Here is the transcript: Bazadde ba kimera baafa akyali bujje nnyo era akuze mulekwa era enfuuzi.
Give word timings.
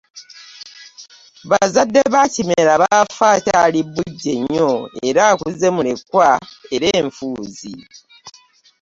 Bazadde 1.49 2.01
ba 2.13 2.23
kimera 2.33 2.73
baafa 2.81 3.25
akyali 3.35 3.79
bujje 3.93 4.33
nnyo 4.39 4.71
era 5.07 5.21
akuze 5.31 5.67
mulekwa 5.75 6.29
era 6.75 6.87
enfuuzi. 6.99 7.75